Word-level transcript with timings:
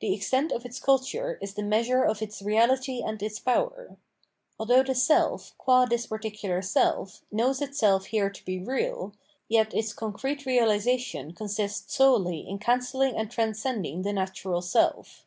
The 0.00 0.14
extent* 0.14 0.52
of 0.52 0.64
its 0.64 0.80
culture 0.80 1.38
is 1.42 1.52
the 1.52 1.62
measure 1.62 2.02
of 2.02 2.22
its 2.22 2.40
reahty 2.40 3.06
and 3.06 3.22
its 3.22 3.38
power. 3.38 3.98
Although 4.58 4.82
the 4.82 4.94
self, 4.94 5.52
qua 5.58 5.84
this 5.84 6.06
particular 6.06 6.62
self, 6.62 7.20
knows 7.30 7.60
itself 7.60 8.06
here 8.06 8.30
to 8.30 8.44
be 8.46 8.58
real, 8.58 9.12
yet 9.50 9.74
its 9.74 9.92
concrete 9.92 10.46
reahsation 10.46 11.36
consists 11.36 11.94
solely 11.94 12.48
in 12.48 12.58
cancelling 12.58 13.18
and 13.18 13.30
transcending 13.30 14.00
the 14.00 14.14
natural 14.14 14.62
self. 14.62 15.26